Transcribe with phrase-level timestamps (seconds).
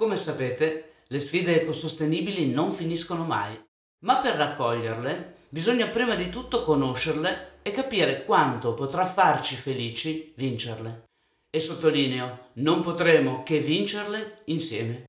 [0.00, 3.60] Come sapete, le sfide ecosostenibili non finiscono mai,
[4.04, 11.06] ma per raccoglierle bisogna prima di tutto conoscerle e capire quanto potrà farci felici vincerle.
[11.50, 15.06] E sottolineo, non potremo che vincerle insieme.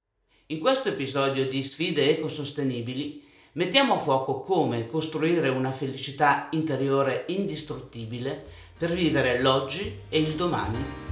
[0.48, 8.44] In questo episodio di Sfide ecosostenibili mettiamo a fuoco come costruire una felicità interiore indistruttibile
[8.76, 11.09] per vivere l'oggi e il domani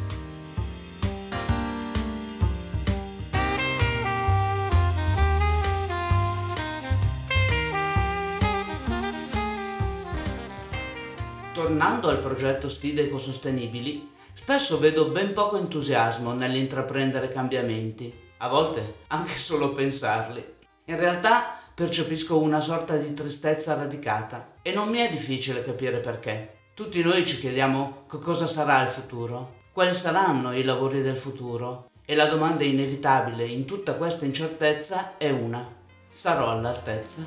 [11.78, 19.38] Tornando al progetto Sfide ecosostenibili, spesso vedo ben poco entusiasmo nell'intraprendere cambiamenti, a volte anche
[19.38, 20.44] solo pensarli.
[20.86, 26.62] In realtà percepisco una sorta di tristezza radicata e non mi è difficile capire perché.
[26.74, 31.92] Tutti noi ci chiediamo che cosa sarà il futuro, quali saranno i lavori del futuro
[32.04, 35.64] e la domanda inevitabile in tutta questa incertezza è una.
[36.10, 37.22] Sarò all'altezza?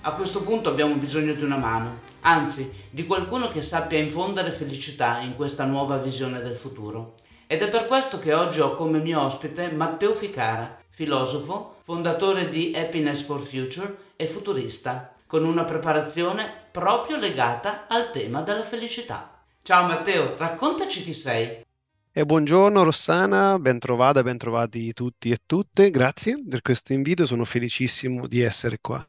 [0.00, 5.18] A questo punto abbiamo bisogno di una mano, anzi di qualcuno che sappia infondere felicità
[5.20, 7.14] in questa nuova visione del futuro.
[7.46, 12.74] Ed è per questo che oggi ho come mio ospite Matteo Ficara, filosofo, fondatore di
[12.76, 19.42] Happiness for Future e futurista, con una preparazione proprio legata al tema della felicità.
[19.62, 21.64] Ciao Matteo, raccontaci chi sei.
[22.10, 27.44] E buongiorno Rossana, ben trovata, ben trovati tutti e tutte, grazie per questo invito, sono
[27.44, 29.06] felicissimo di essere qua.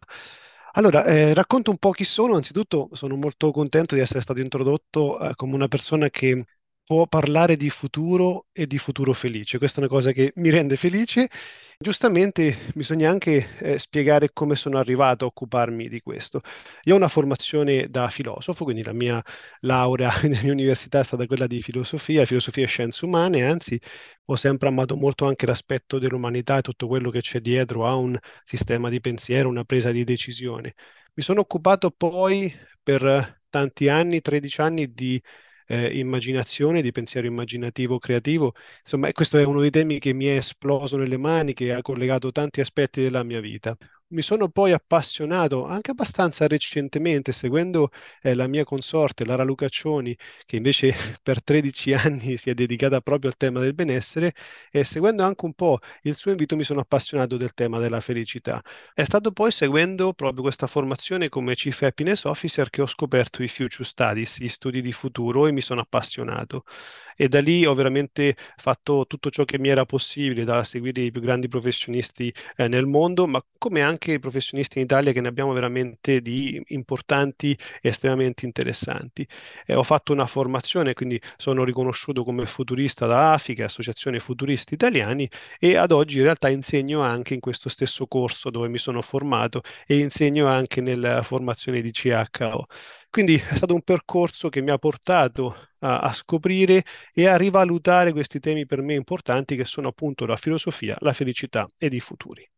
[0.79, 2.35] Allora, eh, racconto un po' chi sono.
[2.35, 6.45] Anzitutto sono molto contento di essere stato introdotto eh, come una persona che
[6.89, 9.59] può parlare di futuro e di futuro felice.
[9.59, 11.29] Questa è una cosa che mi rende felice.
[11.77, 16.41] Giustamente bisogna anche eh, spiegare come sono arrivato a occuparmi di questo.
[16.85, 19.21] Io ho una formazione da filosofo, quindi la mia
[19.59, 23.79] laurea nella mia università è stata quella di filosofia, filosofia e scienze umane, anzi
[24.25, 28.17] ho sempre amato molto anche l'aspetto dell'umanità e tutto quello che c'è dietro a un
[28.43, 30.73] sistema di pensiero, una presa di decisione.
[31.13, 35.21] Mi sono occupato poi per tanti anni, 13 anni, di
[35.69, 38.53] eh, immaginazione, di pensiero immaginativo creativo.
[38.81, 42.31] Insomma, questo è uno dei temi che mi è esploso nelle mani, che ha collegato
[42.31, 43.77] tanti aspetti della mia vita
[44.11, 50.55] mi sono poi appassionato anche abbastanza recentemente, seguendo eh, la mia consorte Lara Lucaccioni, che
[50.55, 54.33] invece per 13 anni si è dedicata proprio al tema del benessere,
[54.71, 58.61] e seguendo anche un po' il suo invito mi sono appassionato del tema della felicità.
[58.93, 63.47] È stato poi seguendo proprio questa formazione come Chief Happiness Officer che ho scoperto i
[63.47, 66.63] Future Studies, gli studi di futuro, e mi sono appassionato.
[67.15, 71.11] E da lì ho veramente fatto tutto ciò che mi era possibile, da seguire i
[71.11, 75.27] più grandi professionisti eh, nel mondo, ma come anche anche professionisti in Italia che ne
[75.27, 77.51] abbiamo veramente di importanti
[77.81, 79.27] e estremamente interessanti.
[79.65, 85.29] Eh, ho fatto una formazione, quindi sono riconosciuto come futurista da AFICA, Associazione Futuristi Italiani,
[85.59, 89.61] e ad oggi in realtà insegno anche in questo stesso corso dove mi sono formato
[89.85, 92.67] e insegno anche nella formazione di CHO.
[93.09, 96.83] Quindi è stato un percorso che mi ha portato a, a, scoprire
[97.13, 101.69] e a rivalutare questi temi per me importanti che sono appunto la filosofia, la felicità
[101.77, 102.49] ed i futuri.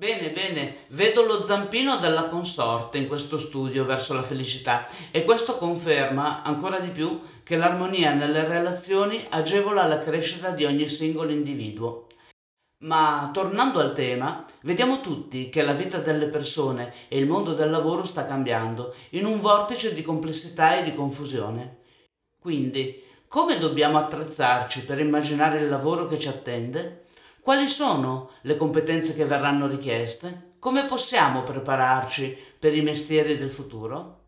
[0.00, 5.58] Bene, bene, vedo lo zampino della consorte in questo studio verso la felicità e questo
[5.58, 12.06] conferma ancora di più che l'armonia nelle relazioni agevola la crescita di ogni singolo individuo.
[12.84, 17.68] Ma tornando al tema, vediamo tutti che la vita delle persone e il mondo del
[17.68, 21.80] lavoro sta cambiando in un vortice di complessità e di confusione.
[22.40, 27.04] Quindi, come dobbiamo attrezzarci per immaginare il lavoro che ci attende?
[27.42, 30.54] Quali sono le competenze che verranno richieste?
[30.58, 34.18] Come possiamo prepararci per i mestieri del futuro?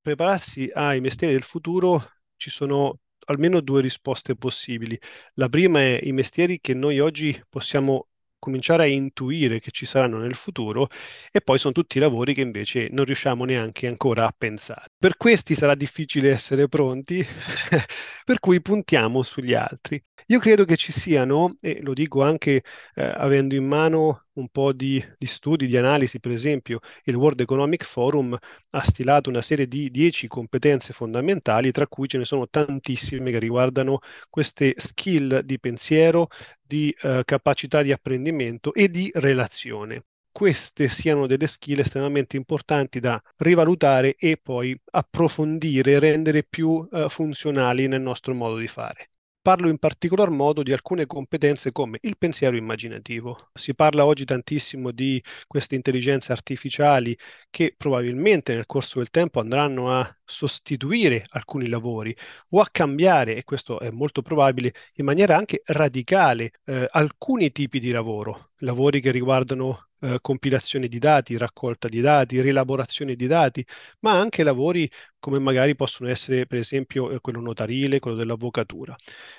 [0.00, 2.02] Prepararsi ai mestieri del futuro
[2.36, 4.98] ci sono almeno due risposte possibili.
[5.34, 8.08] La prima è i mestieri che noi oggi possiamo
[8.38, 10.88] cominciare a intuire che ci saranno nel futuro
[11.32, 14.90] e poi sono tutti lavori che invece non riusciamo neanche ancora a pensare.
[14.96, 17.24] Per questi sarà difficile essere pronti,
[18.24, 20.02] per cui puntiamo sugli altri.
[20.28, 22.62] Io credo che ci siano, e lo dico anche
[22.94, 27.40] eh, avendo in mano un po' di, di, studi, di analisi, per esempio il World
[27.40, 28.36] Economic Forum
[28.70, 33.38] ha stilato una serie di 10 competenze fondamentali, tra cui ce ne sono tantissime che
[33.38, 36.28] riguardano queste skill di pensiero,
[36.60, 40.04] di eh, capacità di apprendimento e di relazione
[40.36, 47.86] queste siano delle skill estremamente importanti da rivalutare e poi approfondire, rendere più uh, funzionali
[47.88, 49.08] nel nostro modo di fare.
[49.46, 53.50] Parlo in particolar modo di alcune competenze come il pensiero immaginativo.
[53.54, 57.16] Si parla oggi tantissimo di queste intelligenze artificiali
[57.48, 62.12] che probabilmente nel corso del tempo andranno a sostituire alcuni lavori
[62.50, 67.78] o a cambiare, e questo è molto probabile, in maniera anche radicale eh, alcuni tipi
[67.78, 73.64] di lavoro, lavori che riguardano eh, compilazione di dati, raccolta di dati, rielaborazione di dati,
[74.00, 74.90] ma anche lavori
[75.26, 78.94] come magari possono essere per esempio eh, quello notarile, quello dell'avvocatura.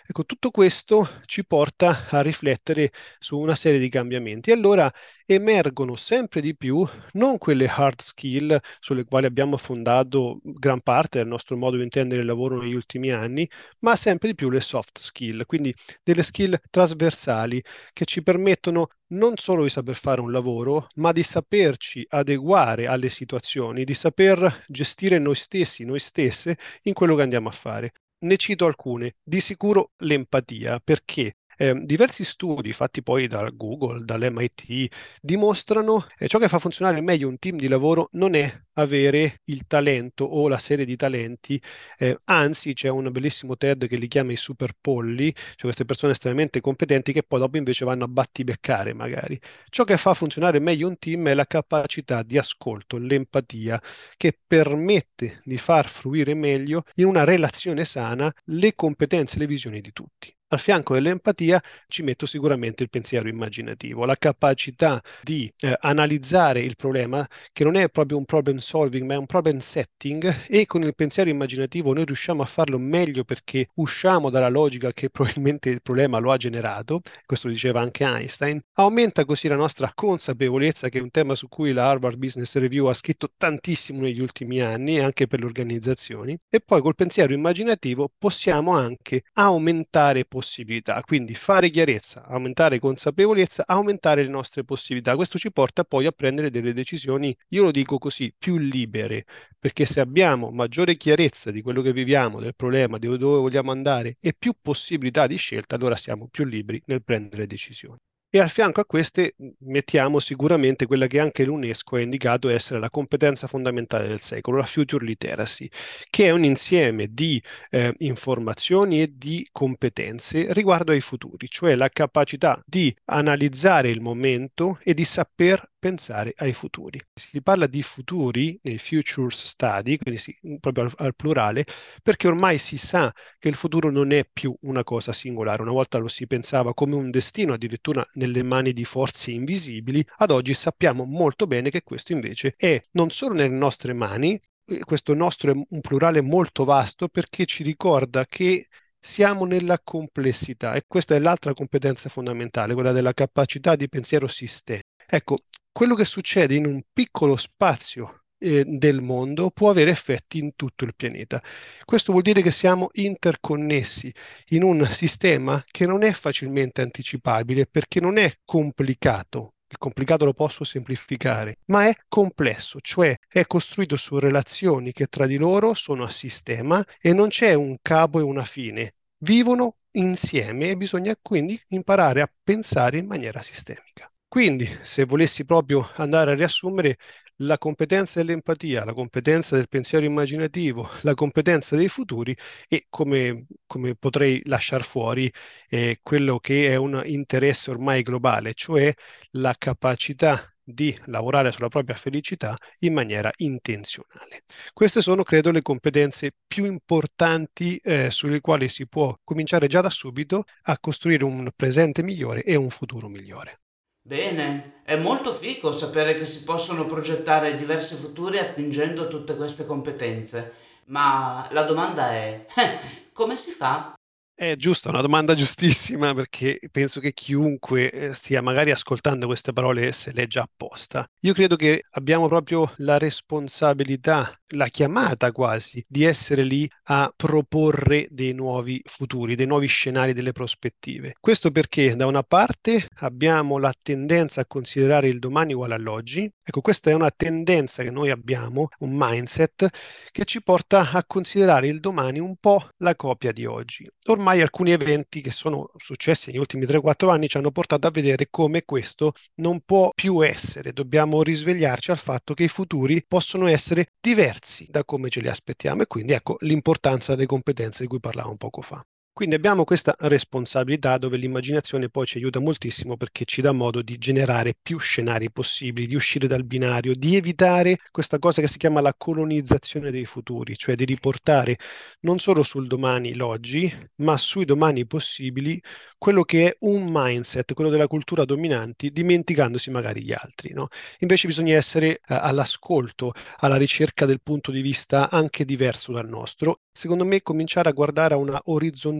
[0.05, 4.51] Ecco, tutto questo ci porta a riflettere su una serie di cambiamenti.
[4.51, 4.91] Allora
[5.25, 11.27] emergono sempre di più non quelle hard skill sulle quali abbiamo fondato gran parte del
[11.27, 13.49] nostro modo di intendere il lavoro negli ultimi anni,
[13.79, 15.73] ma sempre di più le soft skill, quindi
[16.03, 17.63] delle skill trasversali
[17.93, 23.09] che ci permettono non solo di saper fare un lavoro, ma di saperci adeguare alle
[23.09, 27.91] situazioni, di saper gestire noi stessi, noi stesse in quello che andiamo a fare.
[28.19, 29.15] Ne cito alcune.
[29.23, 34.87] Di sicuro l'empatia, perché eh, diversi studi fatti poi da Google, dall'MIT,
[35.21, 39.41] dimostrano che eh, ciò che fa funzionare meglio un team di lavoro non è avere
[39.45, 41.61] il talento o la serie di talenti,
[41.97, 46.11] eh, anzi c'è un bellissimo TED che li chiama i super polli, cioè queste persone
[46.13, 49.39] estremamente competenti che poi dopo invece vanno a battibeccare magari.
[49.69, 53.81] Ciò che fa funzionare meglio un team è la capacità di ascolto, l'empatia,
[54.15, 59.81] che permette di far fruire meglio in una relazione sana le competenze e le visioni
[59.81, 60.36] di tutti.
[60.49, 66.77] Al fianco dell'empatia ci metto sicuramente il pensiero immaginativo, la capacità di eh, analizzare il
[66.77, 70.83] problema, che non è proprio un problem solving, ma è un problem setting e con
[70.83, 75.81] il pensiero immaginativo noi riusciamo a farlo meglio perché usciamo dalla logica che probabilmente il
[75.81, 81.01] problema lo ha generato, questo diceva anche Einstein, aumenta così la nostra consapevolezza, che è
[81.01, 85.27] un tema su cui la Harvard Business Review ha scritto tantissimo negli ultimi anni, anche
[85.27, 91.01] per le organizzazioni, e poi col pensiero immaginativo possiamo anche aumentare possibilità.
[91.01, 95.15] Quindi fare chiarezza, aumentare consapevolezza, aumentare le nostre possibilità.
[95.15, 99.25] Questo ci porta poi a prendere delle decisioni, io lo dico così, più libere,
[99.57, 104.17] perché se abbiamo maggiore chiarezza di quello che viviamo, del problema, di dove vogliamo andare
[104.19, 107.97] e più possibilità di scelta, allora siamo più liberi nel prendere decisioni.
[108.29, 112.89] E al fianco a queste mettiamo sicuramente quella che anche l'UNESCO ha indicato essere la
[112.89, 115.69] competenza fondamentale del secolo, la Future Literacy,
[116.09, 121.87] che è un insieme di eh, informazioni e di competenze riguardo ai futuri, cioè la
[121.87, 126.99] capacità di analizzare il momento e di saper pensare ai futuri.
[127.13, 131.65] Si parla di futuri nei futures study, quindi sì, proprio al, al, plurale,
[132.01, 135.61] perché ormai si sa che il futuro non è più una cosa singolare.
[135.61, 140.31] Una volta lo si pensava come un destino addirittura nelle mani di forze invisibili, ad
[140.31, 145.13] oggi sappiamo molto bene che questo invece è non solo nelle nostre mani, eh, questo
[145.13, 148.67] nostro è un plurale molto vasto perché ci ricorda che
[148.99, 154.85] siamo nella complessità e questa è l'altra competenza fondamentale, quella della capacità di pensiero sistemico.
[155.09, 155.37] Ecco,
[155.77, 160.85] quello che succede in un piccolo spazio eh, del mondo può avere effetti in tutto
[160.85, 161.39] il pianeta.
[161.85, 164.11] Questo vuol dire che siamo interconnessi
[164.47, 169.53] in un sistema che non è facilmente anticipabile perché non è complicato.
[169.69, 175.27] Il complicato lo posso semplificare, ma è complesso, cioè è costruito su relazioni che tra
[175.27, 178.95] di loro sono a sistema e non c'è un capo e una fine.
[179.19, 184.11] Vivono insieme e bisogna quindi imparare a pensare in maniera sistemica.
[184.29, 186.97] Quindi, se volessi proprio andare a riassumere,
[187.41, 192.35] la competenza dell'empatia, la competenza del pensiero immaginativo, la competenza dei futuri
[192.67, 195.31] e come, come potrei lasciare fuori
[195.69, 198.93] eh, quello che è un interesse ormai globale, cioè
[199.31, 204.43] la capacità di lavorare sulla propria felicità in maniera intenzionale.
[204.73, 209.89] Queste sono, credo, le competenze più importanti eh, sulle quali si può cominciare già da
[209.89, 213.59] subito a costruire un presente migliore e un futuro migliore.
[214.07, 220.53] Bene, è molto fico sapere che si possono progettare diversi futuri attingendo tutte queste competenze,
[220.85, 223.95] ma la domanda è, eh, come si fa?
[224.33, 229.91] È giusta, una domanda giustissima perché penso che chiunque eh, stia magari ascoltando queste parole
[229.91, 231.05] se le già apposta.
[231.23, 238.07] Io credo che abbiamo proprio la responsabilità, la chiamata quasi, di essere lì a proporre
[238.09, 241.15] dei nuovi futuri, dei nuovi scenari, delle prospettive.
[241.19, 246.29] Questo perché da una parte abbiamo la tendenza a considerare il domani uguale all'oggi.
[246.43, 249.67] Ecco, questa è una tendenza che noi abbiamo, un mindset
[250.11, 253.89] che ci porta a considerare il domani un po' la copia di oggi.
[254.05, 258.27] Ormai alcuni eventi che sono successi negli ultimi 3-4 anni ci hanno portato a vedere
[258.29, 260.71] come questo non può più essere.
[260.71, 264.36] Dobbiamo risvegliarci al fatto che i futuri possono essere diversi
[264.69, 268.61] da come ce li aspettiamo e quindi ecco l'importanza delle competenze di cui parlavamo poco
[268.61, 268.83] fa.
[269.17, 273.97] Quindi abbiamo questa responsabilità dove l'immaginazione poi ci aiuta moltissimo perché ci dà modo di
[273.97, 278.79] generare più scenari possibili, di uscire dal binario, di evitare questa cosa che si chiama
[278.79, 281.57] la colonizzazione dei futuri, cioè di riportare
[282.01, 285.59] non solo sul domani l'oggi, ma sui domani possibili
[285.97, 290.53] quello che è un mindset, quello della cultura dominanti, dimenticandosi magari gli altri.
[290.53, 290.67] No?
[290.99, 296.61] Invece bisogna essere eh, all'ascolto, alla ricerca del punto di vista anche diverso dal nostro.
[296.71, 298.39] Secondo me cominciare a guardare a una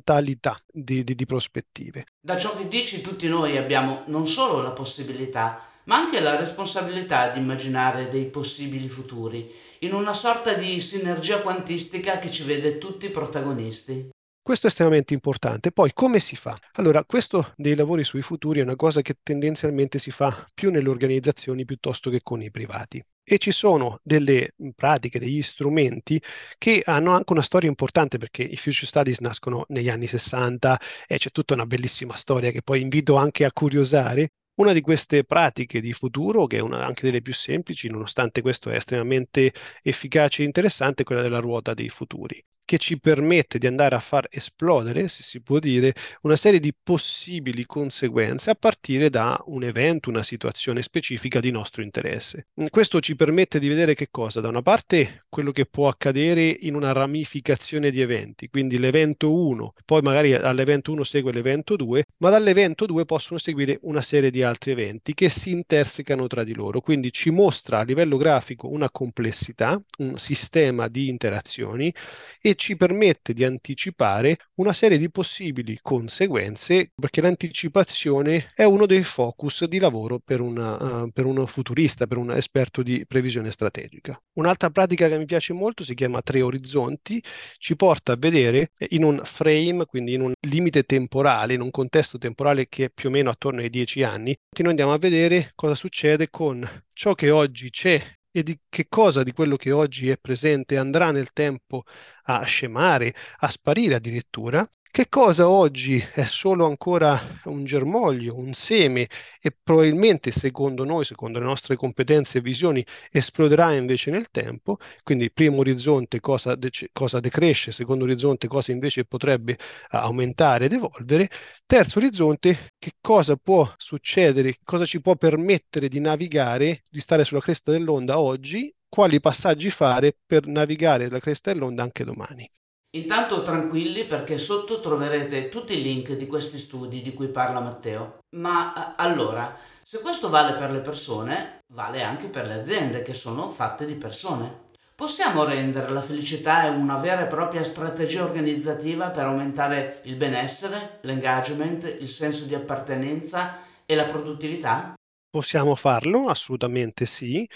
[0.07, 2.05] orizzontalità di, di, di prospettive.
[2.19, 7.29] Da ciò che dici tutti noi abbiamo non solo la possibilità, ma anche la responsabilità
[7.29, 13.09] di immaginare dei possibili futuri, in una sorta di sinergia quantistica che ci vede tutti
[13.09, 14.09] protagonisti.
[14.47, 15.73] Questo è estremamente importante.
[15.73, 16.57] Poi come si fa?
[16.75, 20.87] Allora, questo dei lavori sui futuri è una cosa che tendenzialmente si fa più nelle
[20.87, 23.03] organizzazioni piuttosto che con i privati.
[23.25, 26.21] E ci sono delle pratiche, degli strumenti
[26.57, 31.17] che hanno anche una storia importante perché i Future Studies nascono negli anni 60 e
[31.17, 34.29] c'è tutta una bellissima storia che poi invito anche a curiosare.
[34.59, 38.71] Una di queste pratiche di futuro, che è una anche delle più semplici, nonostante questo
[38.71, 43.65] è estremamente efficace e interessante, è quella della ruota dei futuri che ci permette di
[43.65, 49.09] andare a far esplodere, se si può dire, una serie di possibili conseguenze a partire
[49.09, 52.47] da un evento, una situazione specifica di nostro interesse.
[52.69, 54.41] Questo ci permette di vedere che cosa?
[54.41, 59.71] Da una parte quello che può accadere in una ramificazione di eventi, quindi l'evento 1,
[59.85, 64.43] poi magari all'evento 1 segue l'evento 2, ma dall'evento 2 possono seguire una serie di
[64.47, 68.89] altri eventi che si intersecano tra di loro, quindi ci mostra a livello grafico una
[68.89, 71.93] complessità, un sistema di interazioni
[72.41, 79.03] e ci permette di anticipare una serie di possibili conseguenze, perché l'anticipazione è uno dei
[79.03, 84.19] focus di lavoro per, una, uh, per un futurista, per un esperto di previsione strategica.
[84.37, 87.21] Un'altra pratica che mi piace molto si chiama Tre Orizzonti,
[87.57, 92.19] ci porta a vedere in un frame, quindi in un limite temporale, in un contesto
[92.19, 95.73] temporale che è più o meno attorno ai dieci anni, noi andiamo a vedere cosa
[95.73, 100.17] succede con ciò che oggi c'è e di che cosa di quello che oggi è
[100.17, 101.83] presente andrà nel tempo
[102.25, 104.67] a scemare, a sparire addirittura,
[104.97, 109.07] che cosa oggi è solo ancora un germoglio, un seme
[109.39, 115.29] e probabilmente secondo noi, secondo le nostre competenze e visioni, esploderà invece nel tempo, quindi
[115.31, 121.29] primo orizzonte cosa, de- cosa decresce, secondo orizzonte cosa invece potrebbe aumentare ed evolvere,
[121.67, 127.39] terzo orizzonte che cosa può succedere, cosa ci può permettere di navigare, di stare sulla
[127.41, 128.73] cresta dell'onda oggi?
[128.89, 132.49] Quali passaggi fare per navigare la cresta dell'onda anche domani.
[132.97, 138.17] Intanto tranquilli perché sotto troverete tutti i link di questi studi di cui parla Matteo.
[138.35, 143.51] Ma allora, se questo vale per le persone, vale anche per le aziende che sono
[143.51, 144.65] fatte di persone.
[144.95, 151.97] Possiamo rendere la felicità una vera e propria strategia organizzativa per aumentare il benessere, l'engagement,
[151.99, 154.95] il senso di appartenenza e la produttività?
[155.29, 157.47] Possiamo farlo, assolutamente sì.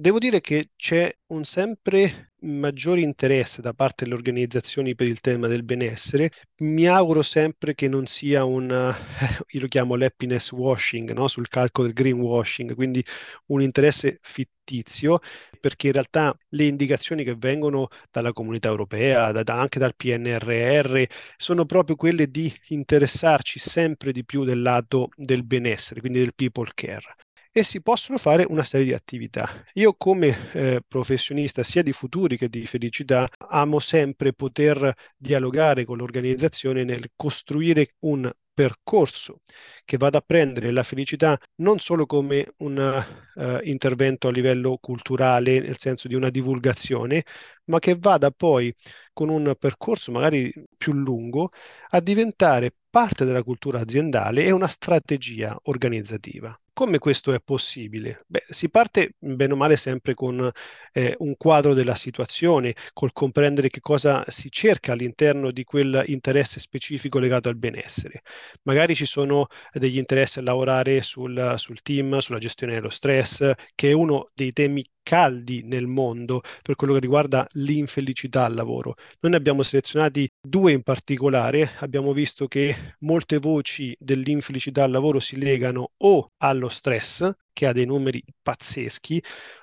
[0.00, 5.48] Devo dire che c'è un sempre maggiore interesse da parte delle organizzazioni per il tema
[5.48, 6.30] del benessere.
[6.58, 8.68] Mi auguro sempre che non sia un,
[9.48, 11.26] io lo chiamo l'happiness washing, no?
[11.26, 13.04] sul calco del greenwashing, quindi
[13.46, 15.18] un interesse fittizio,
[15.58, 21.02] perché in realtà le indicazioni che vengono dalla comunità europea, da, anche dal PNRR,
[21.36, 26.70] sono proprio quelle di interessarci sempre di più del lato del benessere, quindi del people
[26.72, 27.16] care
[27.58, 29.64] e si possono fare una serie di attività.
[29.74, 35.96] Io come eh, professionista sia di futuri che di felicità amo sempre poter dialogare con
[35.96, 39.40] l'organizzazione nel costruire un percorso
[39.84, 45.60] che vada a prendere la felicità non solo come un uh, intervento a livello culturale,
[45.60, 47.24] nel senso di una divulgazione,
[47.66, 48.74] ma che vada poi
[49.12, 51.50] con un percorso magari più lungo
[51.90, 56.56] a diventare parte della cultura aziendale e una strategia organizzativa.
[56.78, 58.22] Come questo è possibile?
[58.28, 60.48] Beh, si parte bene o male sempre con
[60.92, 67.18] eh, un quadro della situazione, col comprendere che cosa si cerca all'interno di quell'interesse specifico
[67.18, 68.22] legato al benessere.
[68.62, 73.88] Magari ci sono degli interessi a lavorare sul, sul team, sulla gestione dello stress, che
[73.88, 78.94] è uno dei temi caldi nel mondo per quello che riguarda l'infelicità al lavoro.
[79.20, 85.18] Noi ne abbiamo selezionati due in particolare, abbiamo visto che molte voci dell'infelicità al lavoro
[85.18, 87.26] si legano o allo stress,
[87.58, 89.20] che ha dei numeri pazzeschi,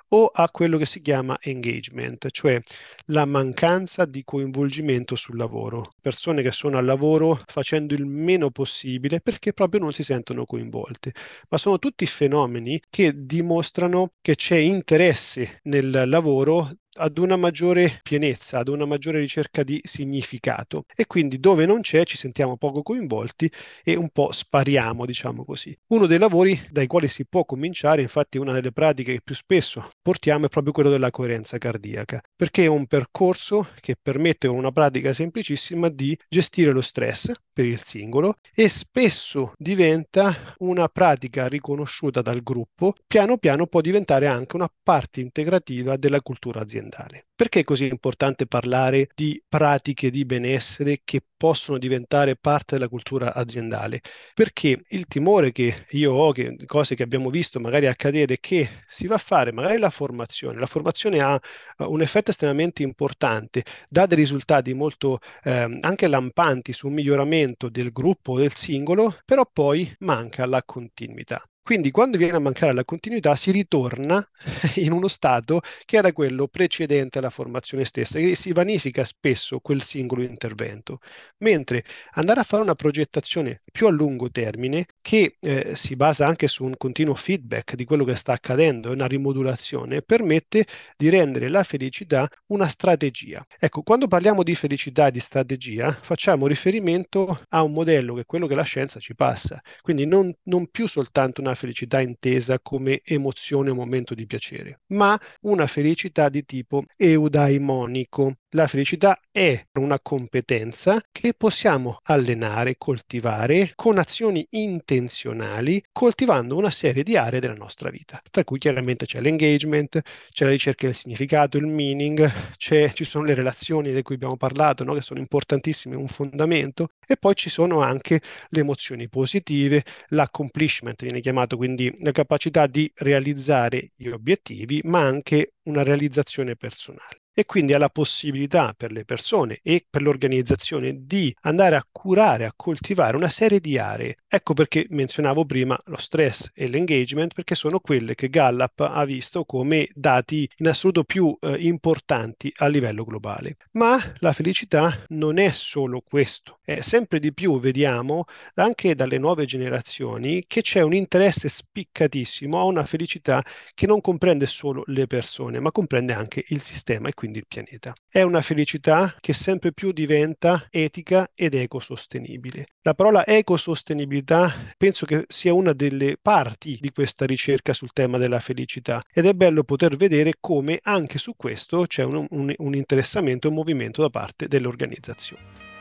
[0.10, 2.62] o a quello che si chiama engagement, cioè
[3.06, 5.94] la mancanza di coinvolgimento sul lavoro.
[6.02, 11.14] Persone che sono al lavoro facendo il meno possibile perché proprio non si sentono coinvolte.
[11.48, 18.60] Ma sono tutti fenomeni che dimostrano che c'è interesse nel lavoro ad una maggiore pienezza,
[18.60, 23.52] ad una maggiore ricerca di significato e quindi dove non c'è ci sentiamo poco coinvolti
[23.84, 25.75] e un po' spariamo, diciamo così.
[25.88, 29.90] Uno dei lavori dai quali si può cominciare, infatti una delle pratiche che più spesso
[30.02, 34.72] portiamo è proprio quello della coerenza cardiaca, perché è un percorso che permette con una
[34.72, 42.22] pratica semplicissima di gestire lo stress per il singolo e spesso diventa una pratica riconosciuta
[42.22, 47.60] dal gruppo, piano piano può diventare anche una parte integrativa della cultura aziendale aziendale perché
[47.60, 54.00] è così importante parlare di pratiche di benessere che possono diventare parte della cultura aziendale?
[54.34, 59.06] Perché il timore che io ho, che cose che abbiamo visto magari accadere, che si
[59.08, 60.60] va a fare magari la formazione.
[60.60, 61.34] La formazione ha
[61.80, 67.68] uh, un effetto estremamente importante, dà dei risultati molto eh, anche lampanti su un miglioramento
[67.70, 71.44] del gruppo o del singolo, però poi manca la continuità.
[71.65, 74.24] Quindi quando viene a mancare la continuità si ritorna
[74.75, 79.84] in uno stato che era quello precedente alla formazione stessa e si vanifica spesso quel
[79.84, 81.00] singolo intervento.
[81.39, 86.48] Mentre andare a fare una progettazione più a lungo termine che eh, si basa anche
[86.48, 90.65] su un continuo feedback di quello che sta accadendo, una rimodulazione, permette
[90.98, 93.46] di rendere la felicità una strategia.
[93.60, 98.25] Ecco, quando parliamo di felicità e di strategia facciamo riferimento a un modello che è
[98.25, 103.01] quello che la scienza ci passa, quindi non, non più soltanto una felicità intesa come
[103.03, 106.84] emozione o momento di piacere, ma una felicità di tipo
[107.15, 116.72] eudaimonico, la felicità è una competenza che possiamo allenare, coltivare con azioni intenzionali, coltivando una
[116.72, 120.96] serie di aree della nostra vita, tra cui chiaramente c'è l'engagement, c'è la ricerca del
[120.96, 124.94] significato, il meaning, ci sono le relazioni di cui abbiamo parlato, no?
[124.94, 131.20] che sono importantissime, un fondamento, e poi ci sono anche le emozioni positive, l'accomplishment viene
[131.20, 137.74] chiamato quindi la capacità di realizzare gli obiettivi, ma anche una realizzazione personale e quindi
[137.74, 143.18] ha la possibilità per le persone e per l'organizzazione di andare a curare, a coltivare
[143.18, 144.15] una serie di aree.
[144.27, 149.44] Ecco perché menzionavo prima lo stress e l'engagement, perché sono quelle che Gallup ha visto
[149.44, 153.58] come dati in assoluto più eh, importanti a livello globale.
[153.72, 156.60] Ma la felicità non è solo questo.
[156.67, 162.63] Eh, sempre di più vediamo anche dalle nuove generazioni che c'è un interesse spiccatissimo a
[162.63, 163.43] una felicità
[163.75, 167.93] che non comprende solo le persone, ma comprende anche il sistema e quindi il pianeta.
[168.10, 172.65] È una felicità che sempre più diventa etica ed ecosostenibile.
[172.82, 178.39] La parola ecosostenibilità penso che sia una delle parti di questa ricerca sul tema della
[178.39, 183.49] felicità ed è bello poter vedere come anche su questo c'è un, un, un interessamento,
[183.49, 185.75] un movimento da parte delle organizzazioni.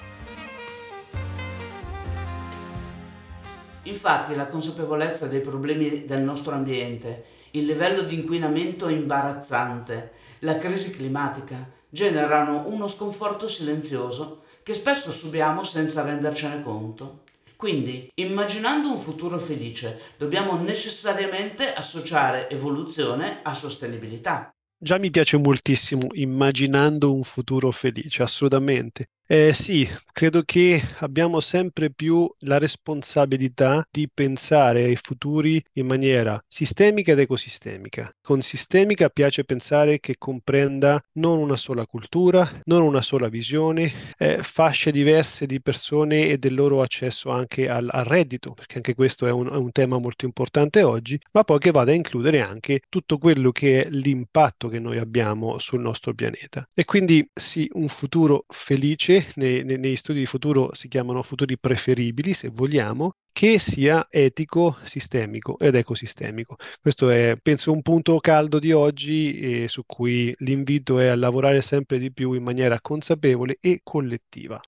[3.85, 10.91] Infatti la consapevolezza dei problemi del nostro ambiente il livello di inquinamento imbarazzante, la crisi
[10.91, 17.23] climatica generano uno sconforto silenzioso che spesso subiamo senza rendercene conto.
[17.55, 24.51] Quindi, immaginando un futuro felice, dobbiamo necessariamente associare evoluzione a sostenibilità.
[24.77, 29.11] Già mi piace moltissimo immaginando un futuro felice, assolutamente.
[29.27, 36.39] Eh, sì, credo che abbiamo sempre più la responsabilità di pensare ai futuri in maniera
[36.47, 38.11] sistemica ed ecosistemica.
[38.21, 44.43] Con sistemica piace pensare che comprenda non una sola cultura, non una sola visione, eh,
[44.43, 49.27] fasce diverse di persone e del loro accesso anche al, al reddito, perché anche questo
[49.27, 52.81] è un, è un tema molto importante oggi, ma poi che vada a includere anche
[52.91, 56.67] tutto quello che è l'impatto che noi abbiamo sul nostro pianeta.
[56.75, 61.23] E quindi sì, un futuro felice che nei, nei, negli studi di futuro si chiamano
[61.23, 66.57] futuri preferibili, se vogliamo, che sia etico, sistemico ed ecosistemico.
[66.81, 71.63] Questo è, penso, un punto caldo di oggi e su cui l'invito è a lavorare
[71.63, 74.61] sempre di più in maniera consapevole e collettiva.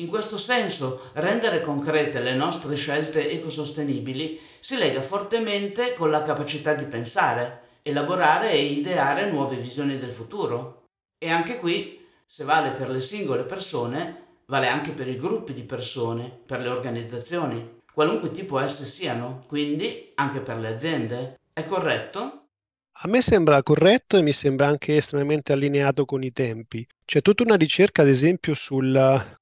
[0.00, 6.74] In questo senso, rendere concrete le nostre scelte ecosostenibili si lega fortemente con la capacità
[6.74, 10.84] di pensare, elaborare e ideare nuove visioni del futuro.
[11.22, 11.99] E anche qui
[12.32, 16.68] se vale per le singole persone, vale anche per i gruppi di persone, per le
[16.68, 21.40] organizzazioni, qualunque tipo esse siano, quindi anche per le aziende.
[21.52, 22.44] È corretto?
[23.02, 26.86] A me sembra corretto e mi sembra anche estremamente allineato con i tempi.
[27.10, 28.78] C'è tutta una ricerca, ad esempio, su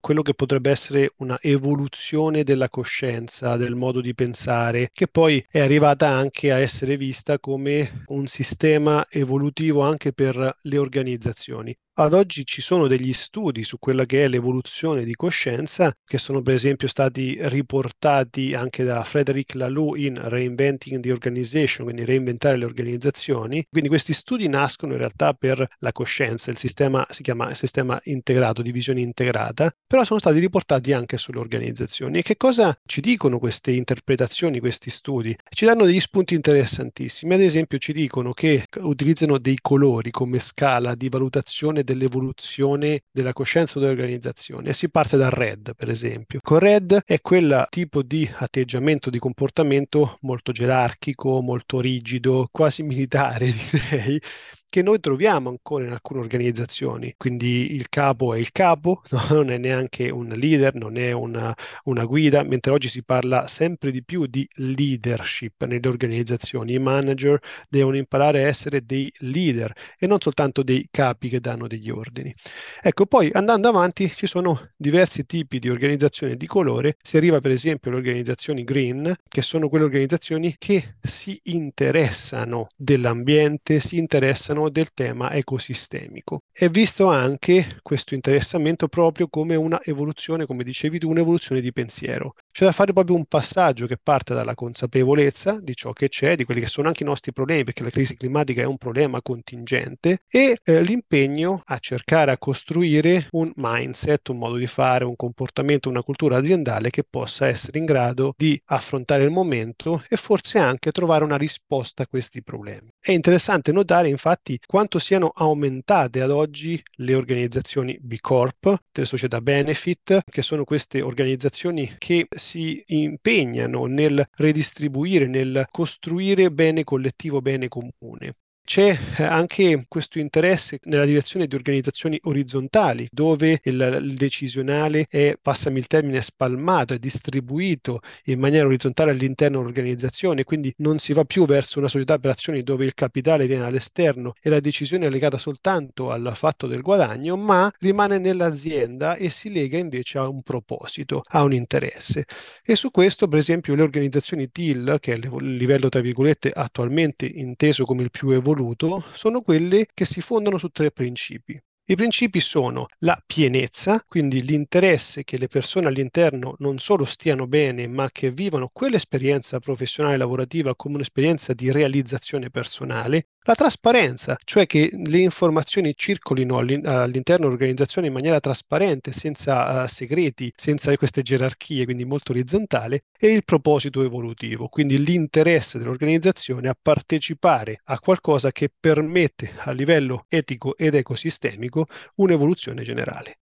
[0.00, 5.60] quello che potrebbe essere una evoluzione della coscienza, del modo di pensare, che poi è
[5.60, 11.76] arrivata anche a essere vista come un sistema evolutivo anche per le organizzazioni.
[11.98, 16.42] Ad oggi ci sono degli studi su quella che è l'evoluzione di coscienza, che sono
[16.42, 22.66] per esempio stati riportati anche da Frederick Laloux in Reinventing the Organization, quindi reinventare le
[22.66, 23.66] organizzazioni.
[23.68, 28.62] Quindi questi studi nascono in realtà per la coscienza, il sistema si chiama sistema integrato,
[28.62, 32.18] divisione integrata, però sono stati riportati anche sulle organizzazioni.
[32.18, 35.36] E che cosa ci dicono queste interpretazioni, questi studi?
[35.48, 37.34] Ci danno degli spunti interessantissimi.
[37.34, 43.78] Ad esempio ci dicono che utilizzano dei colori come scala di valutazione dell'evoluzione della coscienza
[43.78, 44.70] dell'organizzazione.
[44.70, 46.40] E si parte dal RED, per esempio.
[46.42, 53.52] Con RED è quel tipo di atteggiamento, di comportamento molto gerarchico, molto rigido, quasi militare,
[53.70, 54.20] direi,
[54.70, 57.14] che noi troviamo ancora in alcune organizzazioni.
[57.16, 59.26] Quindi il capo è il capo, no?
[59.30, 61.54] non è neanche un leader, non è una,
[61.84, 66.74] una, guida, mentre oggi si parla sempre di più di leadership nelle organizzazioni.
[66.74, 71.66] I manager devono imparare a essere dei leader e non soltanto dei capi che danno
[71.66, 72.34] degli ordini.
[72.82, 76.96] Ecco, poi andando avanti ci sono diversi tipi di organizzazioni di colore.
[77.00, 83.80] Si arriva per esempio alle organizzazioni green, che sono quelle organizzazioni che si interessano dell'ambiente,
[83.80, 86.40] si interessano all'interno del tema ecosistemico.
[86.52, 92.34] È visto anche questo interessamento proprio come una evoluzione, come dicevi tu, un'evoluzione di pensiero.
[92.50, 96.44] C'è da fare proprio un passaggio che parte dalla consapevolezza di ciò che c'è, di
[96.44, 100.22] quelli che sono anche i nostri problemi, perché la crisi climatica è un problema contingente,
[100.28, 105.88] e eh, l'impegno a cercare a costruire un mindset, un modo di fare, un comportamento,
[105.88, 110.90] una cultura aziendale che possa essere in grado di affrontare il momento e forse anche
[110.90, 112.90] trovare una risposta a questi problemi.
[113.08, 119.40] È interessante notare infatti quanto siano aumentate ad oggi le organizzazioni B Corp, delle società
[119.40, 127.68] benefit, che sono queste organizzazioni che si impegnano nel redistribuire, nel costruire bene collettivo, bene
[127.68, 128.34] comune.
[128.68, 135.38] C'è eh, anche questo interesse nella direzione di organizzazioni orizzontali, dove il, il decisionale è,
[135.40, 141.24] passami il termine, spalmato, è distribuito in maniera orizzontale all'interno dell'organizzazione, quindi non si va
[141.24, 145.08] più verso una società per azioni dove il capitale viene dall'esterno e la decisione è
[145.08, 150.42] legata soltanto al fatto del guadagno, ma rimane nell'azienda e si lega invece a un
[150.42, 152.26] proposito, a un interesse.
[152.62, 157.24] E su questo, per esempio, le organizzazioni TIL, che è il livello, tra virgolette, attualmente
[157.24, 161.60] inteso come il più evoluto, assoluto sono quelle che si fondano su tre principi.
[161.90, 167.86] I principi sono la pienezza, quindi l'interesse che le persone all'interno non solo stiano bene,
[167.86, 174.90] ma che vivano quell'esperienza professionale lavorativa come un'esperienza di realizzazione personale, la trasparenza, cioè che
[174.92, 182.04] le informazioni circolino all'interno dell'organizzazione in maniera trasparente, senza uh, segreti, senza queste gerarchie, quindi
[182.04, 189.52] molto orizzontale, e il proposito evolutivo, quindi l'interesse dell'organizzazione a partecipare a qualcosa che permette
[189.56, 193.38] a livello etico ed ecosistemico un'evoluzione generale.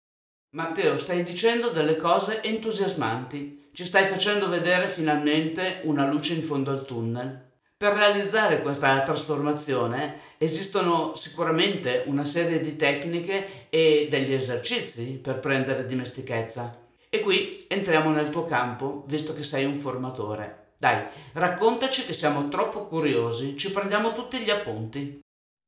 [0.53, 3.69] Matteo, stai dicendo delle cose entusiasmanti.
[3.73, 7.50] Ci stai facendo vedere finalmente una luce in fondo al tunnel.
[7.81, 15.87] Per realizzare questa trasformazione esistono sicuramente una serie di tecniche e degli esercizi per prendere
[15.87, 16.79] dimestichezza.
[17.09, 20.75] E qui entriamo nel tuo campo, visto che sei un formatore.
[20.77, 25.19] Dai, raccontaci che siamo troppo curiosi, ci prendiamo tutti gli appunti.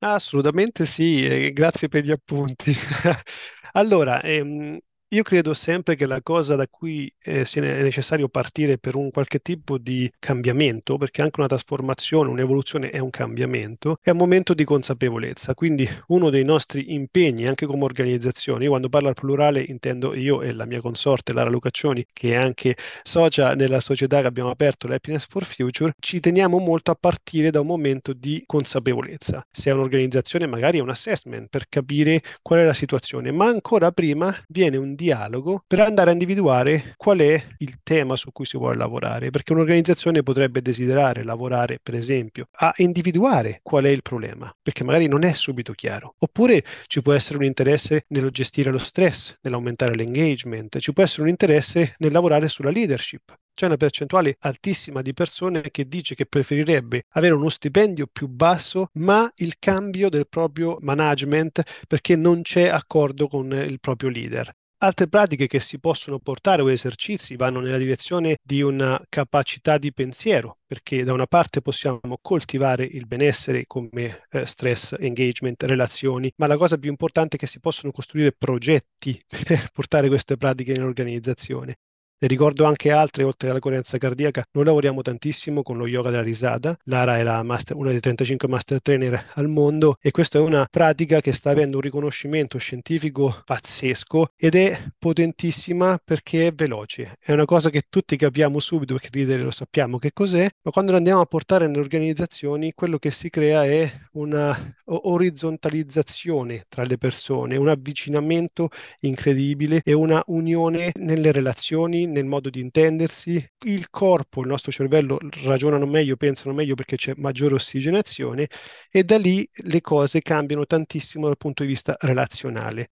[0.01, 2.77] Assolutamente sì, grazie per gli appunti.
[3.75, 4.79] Allora, ehm,
[5.13, 9.41] io credo sempre che la cosa da cui eh, sia necessario partire per un qualche
[9.41, 14.65] tipo di cambiamento, perché anche una trasformazione, un'evoluzione è un cambiamento, è un momento di
[14.65, 15.53] consapevolezza.
[15.53, 20.41] Quindi uno dei nostri impegni, anche come organizzazione, io quando parlo al plurale intendo io
[20.41, 24.89] e la mia consorte Lara Lucaccioni, che è anche socia nella società che abbiamo aperto,
[24.89, 29.47] l'Happiness for Future, ci teniamo molto a partire da un momento di consapevolezza.
[29.51, 33.93] Se è un'organizzazione magari è un assessment per capire qual è la situazione, ma ancora
[33.93, 38.57] prima viene un dialogo per andare a individuare qual è il tema su cui si
[38.57, 44.55] vuole lavorare, perché un'organizzazione potrebbe desiderare lavorare, per esempio, a individuare qual è il problema,
[44.63, 48.79] perché magari non è subito chiaro, oppure ci può essere un interesse nello gestire lo
[48.79, 54.37] stress, nell'aumentare l'engagement, ci può essere un interesse nel lavorare sulla leadership, c'è una percentuale
[54.41, 60.09] altissima di persone che dice che preferirebbe avere uno stipendio più basso, ma il cambio
[60.09, 64.51] del proprio management perché non c'è accordo con il proprio leader.
[64.85, 69.93] Altre pratiche che si possono portare o esercizi vanno nella direzione di una capacità di
[69.93, 76.49] pensiero, perché da una parte possiamo coltivare il benessere come eh, stress, engagement, relazioni, ma
[76.49, 80.83] la cosa più importante è che si possono costruire progetti per portare queste pratiche in
[80.83, 81.77] organizzazione.
[82.23, 86.23] Ne ricordo anche altre, oltre alla coerenza cardiaca, noi lavoriamo tantissimo con lo yoga della
[86.23, 86.79] risata.
[86.85, 90.65] Lara è la master, una dei 35 master trainer al mondo e questa è una
[90.71, 97.17] pratica che sta avendo un riconoscimento scientifico pazzesco ed è potentissima perché è veloce.
[97.19, 100.93] È una cosa che tutti capiamo subito perché ridere lo sappiamo che cos'è, ma quando
[100.93, 106.99] lo andiamo a portare nelle organizzazioni, quello che si crea è una orizzontalizzazione tra le
[106.99, 108.69] persone, un avvicinamento
[109.01, 115.19] incredibile e una unione nelle relazioni, nel modo di intendersi, il corpo, il nostro cervello
[115.45, 118.49] ragionano meglio, pensano meglio perché c'è maggiore ossigenazione
[118.91, 122.91] e da lì le cose cambiano tantissimo dal punto di vista relazionale.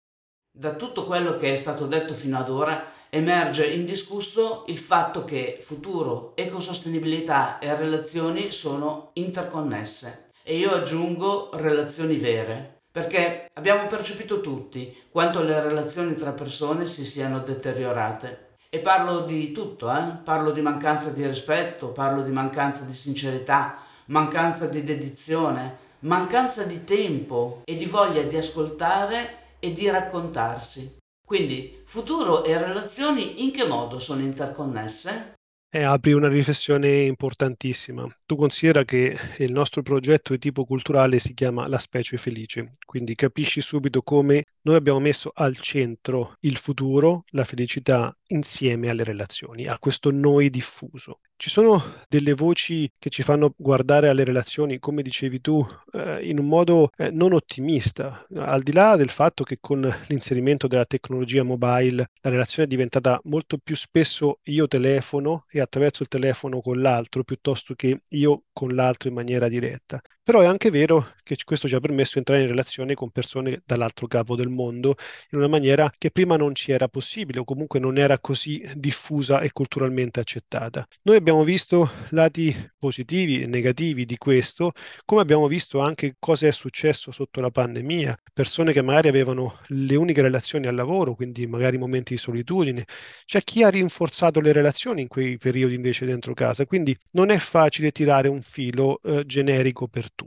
[0.52, 5.60] Da tutto quello che è stato detto fino ad ora emerge indiscusso il fatto che
[5.62, 14.96] futuro, ecosostenibilità e relazioni sono interconnesse e io aggiungo relazioni vere, perché abbiamo percepito tutti
[15.10, 20.18] quanto le relazioni tra persone si siano deteriorate e parlo di tutto, eh?
[20.24, 26.84] parlo di mancanza di rispetto, parlo di mancanza di sincerità, mancanza di dedizione, mancanza di
[26.84, 30.98] tempo e di voglia di ascoltare e di raccontarsi.
[31.26, 35.34] Quindi, futuro e relazioni in che modo sono interconnesse?
[35.72, 38.08] Eh, apri una riflessione importantissima.
[38.26, 43.14] Tu considera che il nostro progetto di tipo culturale si chiama La specie felice, quindi
[43.14, 49.66] capisci subito come noi abbiamo messo al centro il futuro, la felicità insieme alle relazioni,
[49.66, 51.22] a questo noi diffuso.
[51.36, 56.38] Ci sono delle voci che ci fanno guardare alle relazioni, come dicevi tu, eh, in
[56.38, 61.42] un modo eh, non ottimista, al di là del fatto che con l'inserimento della tecnologia
[61.42, 66.80] mobile la relazione è diventata molto più spesso io telefono e attraverso il telefono con
[66.80, 70.00] l'altro piuttosto che io con l'altro in maniera diretta.
[70.30, 73.64] Però è anche vero che questo ci ha permesso di entrare in relazione con persone
[73.66, 74.96] dall'altro capo del mondo
[75.32, 79.40] in una maniera che prima non ci era possibile o comunque non era così diffusa
[79.40, 80.88] e culturalmente accettata.
[81.04, 86.52] Noi abbiamo visto lati positivi e negativi di questo, come abbiamo visto anche cosa è
[86.52, 91.80] successo sotto la pandemia, persone che magari avevano le uniche relazioni al lavoro, quindi magari
[91.80, 92.86] momenti di solitudine.
[93.26, 97.40] C'è chi ha rinforzato le relazioni in quei periodi invece dentro casa, quindi non è
[97.40, 100.18] facile tirare un filo eh, generico per.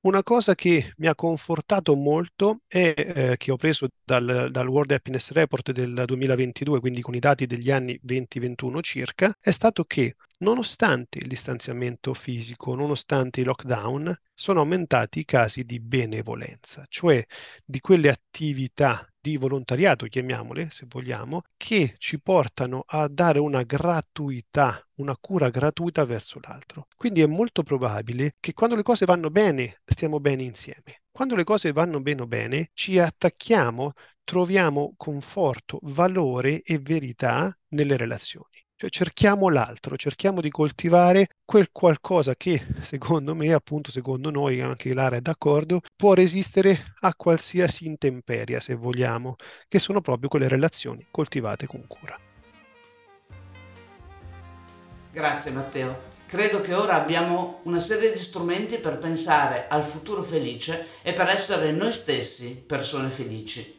[0.00, 4.92] Una cosa che mi ha confortato molto è eh, che ho preso dal, dal, World
[4.92, 10.14] Happiness Report del 2022, quindi con i dati degli anni 2021 circa, è stato che
[10.38, 17.24] nonostante il distanziamento fisico, nonostante i lockdown, sono aumentati i casi di benevolenza, cioè
[17.64, 24.82] di quelle attività di volontariato, chiamiamole se vogliamo, che ci portano a dare una gratuità,
[24.96, 26.86] una cura gratuita verso l'altro.
[26.96, 31.02] Quindi è molto probabile che quando le cose vanno bene, stiamo bene insieme.
[31.10, 33.92] Quando le cose vanno bene bene, ci attacchiamo,
[34.24, 38.57] troviamo conforto, valore e verità nelle relazioni.
[38.80, 44.94] Cioè cerchiamo l'altro, cerchiamo di coltivare quel qualcosa che, secondo me, appunto, secondo noi, anche
[44.94, 49.34] Lara è d'accordo, può resistere a qualsiasi intemperia, se vogliamo,
[49.66, 52.16] che sono proprio quelle relazioni coltivate con cura.
[55.10, 56.00] Grazie Matteo.
[56.26, 61.26] Credo che ora abbiamo una serie di strumenti per pensare al futuro felice e per
[61.26, 63.77] essere noi stessi persone felici.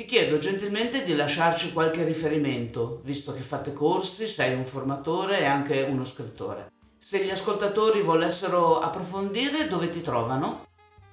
[0.00, 5.44] Ti chiedo gentilmente di lasciarci qualche riferimento, visto che fate corsi, sei un formatore e
[5.44, 6.72] anche uno scrittore.
[6.98, 10.68] Se gli ascoltatori volessero approfondire, dove ti trovano?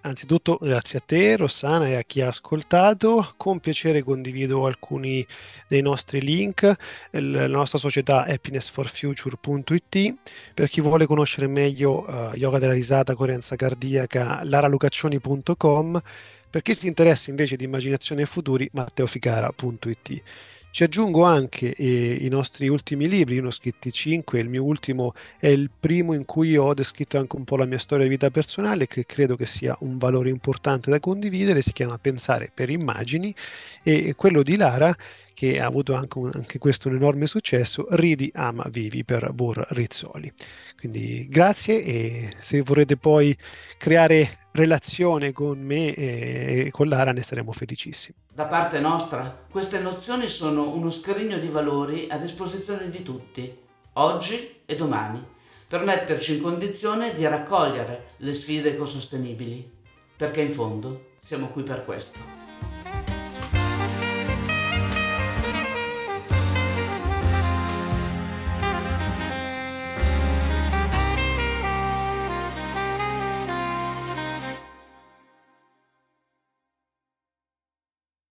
[0.08, 5.28] Anzitutto grazie a te Rossana e a chi ha ascoltato, con piacere condivido alcuni
[5.68, 6.74] dei nostri link,
[7.12, 10.16] la nostra società happinessforfuture.it,
[10.54, 16.02] per chi vuole conoscere meglio uh, yoga della risata, coerenza cardiaca, laralucaccioni.com
[16.50, 20.24] per chi si interessa invece di immaginazione e futuri, matteoficara.it.
[20.70, 24.64] Ci aggiungo anche eh, i nostri ultimi libri, io ne ho scritti 5, il mio
[24.64, 28.12] ultimo è il primo in cui ho descritto anche un po' la mia storia di
[28.12, 32.70] vita personale, che credo che sia un valore importante da condividere, si chiama Pensare per
[32.70, 33.34] immagini,
[33.82, 34.96] e quello di Lara,
[35.34, 39.66] che ha avuto anche, un, anche questo un enorme successo, Ridi, ama, vivi per Bor
[39.70, 40.32] Rizzoli.
[40.78, 43.36] Quindi grazie e se vorrete poi
[43.78, 48.18] creare relazione con me e con Lara ne saremo felicissimi.
[48.34, 53.56] Da parte nostra, queste nozioni sono uno scrigno di valori a disposizione di tutti,
[53.94, 55.24] oggi e domani,
[55.68, 59.70] per metterci in condizione di raccogliere le sfide ecosostenibili,
[60.16, 62.37] perché in fondo siamo qui per questo.